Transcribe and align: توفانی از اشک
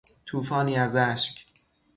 توفانی 0.25 0.77
از 0.77 0.95
اشک 0.95 1.45